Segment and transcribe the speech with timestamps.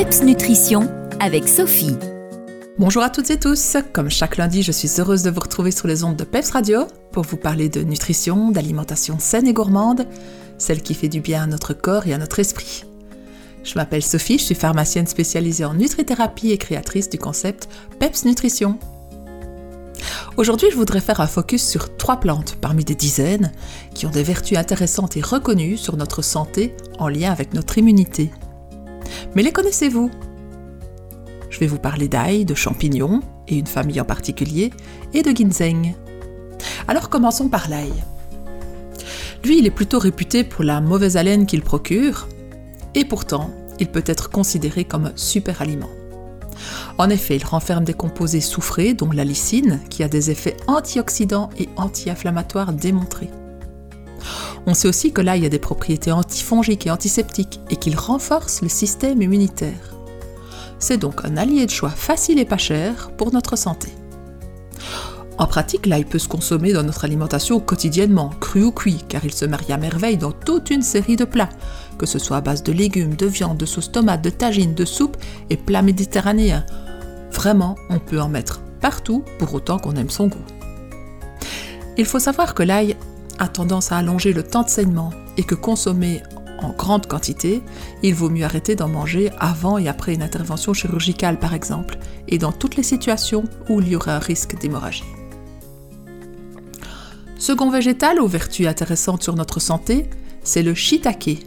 [0.00, 1.94] PEPS Nutrition avec Sophie.
[2.78, 3.76] Bonjour à toutes et tous.
[3.92, 6.86] Comme chaque lundi, je suis heureuse de vous retrouver sur les ondes de PEPS Radio
[7.12, 10.06] pour vous parler de nutrition, d'alimentation saine et gourmande,
[10.56, 12.86] celle qui fait du bien à notre corps et à notre esprit.
[13.62, 18.78] Je m'appelle Sophie, je suis pharmacienne spécialisée en nutrithérapie et créatrice du concept PEPS Nutrition.
[20.38, 23.52] Aujourd'hui, je voudrais faire un focus sur trois plantes parmi des dizaines
[23.92, 28.30] qui ont des vertus intéressantes et reconnues sur notre santé en lien avec notre immunité.
[29.34, 30.10] Mais les connaissez-vous?
[31.50, 34.70] Je vais vous parler d'ail, de champignons, et une famille en particulier,
[35.14, 35.94] et de ginseng.
[36.88, 37.92] Alors commençons par l'ail.
[39.44, 42.28] Lui, il est plutôt réputé pour la mauvaise haleine qu'il procure,
[42.94, 45.88] et pourtant, il peut être considéré comme super aliment.
[46.98, 51.50] En effet, il renferme des composés soufrés, dont la lysine, qui a des effets antioxydants
[51.58, 53.30] et anti-inflammatoires démontrés.
[54.66, 58.68] On sait aussi que l'ail a des propriétés antifongiques et antiseptiques et qu'il renforce le
[58.68, 59.94] système immunitaire.
[60.78, 63.88] C'est donc un allié de choix facile et pas cher pour notre santé.
[65.38, 69.32] En pratique, l'ail peut se consommer dans notre alimentation quotidiennement, cru ou cuit, car il
[69.32, 71.48] se marie à merveille dans toute une série de plats,
[71.96, 74.84] que ce soit à base de légumes, de viande, de sauce tomate, de tagine, de
[74.84, 75.16] soupe
[75.48, 76.66] et plats méditerranéens.
[77.32, 80.44] Vraiment, on peut en mettre partout pour autant qu'on aime son goût.
[81.96, 82.96] Il faut savoir que l'ail
[83.40, 86.22] a tendance à allonger le temps de saignement et que consommé
[86.62, 87.62] en grande quantité,
[88.02, 92.38] il vaut mieux arrêter d'en manger avant et après une intervention chirurgicale par exemple, et
[92.38, 95.04] dans toutes les situations où il y aurait un risque d'hémorragie.
[97.38, 100.10] Second végétal aux vertus intéressantes sur notre santé,
[100.42, 101.46] c'est le shiitake.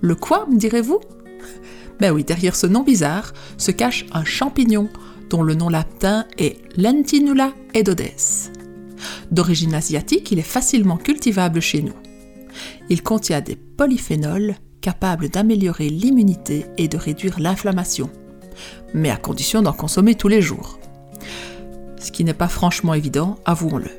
[0.00, 1.00] Le quoi, me direz-vous?
[2.00, 4.88] Ben oui, derrière ce nom bizarre se cache un champignon
[5.30, 8.57] dont le nom latin est Lentinula edodes.
[9.30, 11.94] D'origine asiatique, il est facilement cultivable chez nous.
[12.88, 18.10] Il contient des polyphénols capables d'améliorer l'immunité et de réduire l'inflammation,
[18.94, 20.78] mais à condition d'en consommer tous les jours.
[22.00, 23.90] Ce qui n'est pas franchement évident, avouons-le.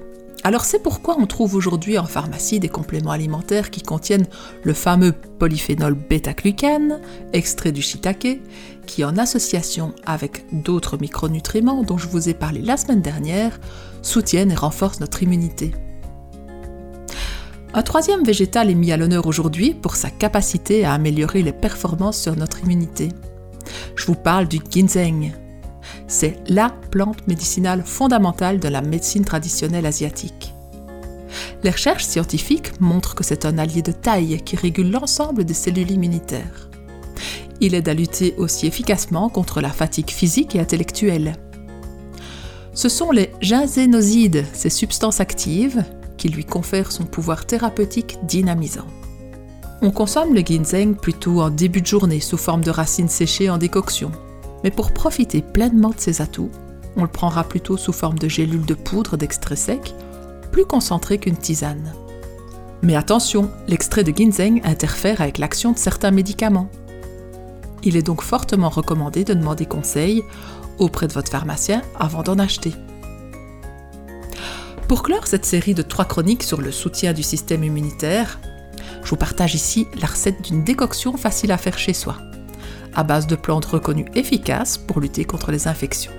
[0.49, 4.25] Alors c'est pourquoi on trouve aujourd'hui en pharmacie des compléments alimentaires qui contiennent
[4.63, 7.01] le fameux polyphénol bêta-glucane,
[7.33, 8.41] extrait du shiitake,
[8.87, 13.59] qui en association avec d'autres micronutriments dont je vous ai parlé la semaine dernière,
[14.01, 15.71] soutiennent et renforcent notre immunité.
[17.75, 22.19] Un troisième végétal est mis à l'honneur aujourd'hui pour sa capacité à améliorer les performances
[22.19, 23.09] sur notre immunité.
[23.95, 25.31] Je vous parle du ginseng,
[26.09, 30.53] c'est la plante médicinale fondamentale de la médecine traditionnelle asiatique.
[31.63, 35.91] Les recherches scientifiques montrent que c'est un allié de taille qui régule l'ensemble des cellules
[35.91, 36.69] immunitaires.
[37.61, 41.35] Il aide à lutter aussi efficacement contre la fatigue physique et intellectuelle.
[42.73, 45.83] Ce sont les ginsénosides, ces substances actives,
[46.17, 48.87] qui lui confèrent son pouvoir thérapeutique dynamisant.
[49.81, 53.57] On consomme le ginseng plutôt en début de journée sous forme de racines séchées en
[53.57, 54.11] décoction,
[54.63, 56.51] mais pour profiter pleinement de ses atouts,
[56.95, 59.93] on le prendra plutôt sous forme de gélules de poudre d'extrait sec,
[60.51, 61.93] plus concentré qu'une tisane.
[62.81, 66.69] Mais attention, l'extrait de ginseng interfère avec l'action de certains médicaments.
[67.83, 70.23] Il est donc fortement recommandé de demander conseil
[70.77, 72.73] auprès de votre pharmacien avant d'en acheter.
[74.87, 78.39] Pour clore cette série de trois chroniques sur le soutien du système immunitaire,
[79.03, 82.17] je vous partage ici la recette d'une décoction facile à faire chez soi
[82.99, 86.11] à base de plantes reconnues efficaces pour lutter contre les infections.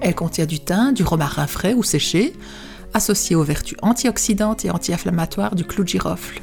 [0.00, 2.34] Elle contient du thym, du romarin frais ou séché,
[2.92, 6.40] associé aux vertus antioxydantes et anti-inflammatoires du clou de girofle.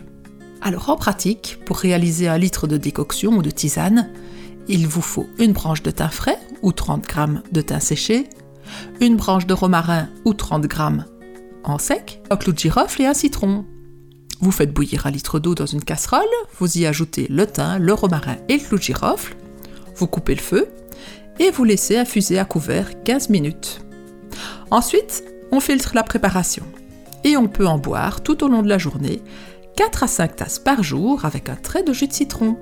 [0.62, 4.10] Alors en pratique, pour réaliser un litre de décoction ou de tisane,
[4.68, 7.22] il vous faut une branche de thym frais ou 30 g
[7.54, 8.28] de thym séché,
[9.00, 10.78] une branche de romarin ou 30 g
[11.64, 13.66] en sec, un clou de girofle et un citron.
[14.42, 16.26] Vous faites bouillir un litre d'eau dans une casserole,
[16.58, 19.36] vous y ajoutez le thym, le romarin et le clou de girofle,
[19.96, 20.68] vous coupez le feu
[21.40, 23.82] et vous laissez infuser à couvert 15 minutes.
[24.72, 26.64] Ensuite, on filtre la préparation
[27.24, 29.22] et on peut en boire tout au long de la journée
[29.76, 32.58] 4 à 5 tasses par jour avec un trait de jus de citron.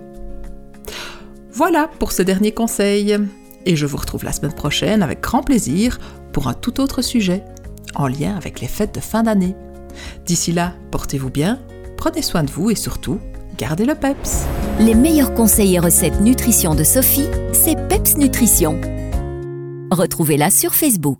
[1.51, 3.17] Voilà pour ce dernier conseil.
[3.65, 5.99] Et je vous retrouve la semaine prochaine avec grand plaisir
[6.31, 7.43] pour un tout autre sujet,
[7.95, 9.55] en lien avec les fêtes de fin d'année.
[10.25, 11.59] D'ici là, portez-vous bien,
[11.99, 13.19] prenez soin de vous et surtout,
[13.57, 14.45] gardez le PEPS.
[14.79, 18.79] Les meilleurs conseils et recettes nutrition de Sophie, c'est PEPS Nutrition.
[19.91, 21.19] Retrouvez-la sur Facebook.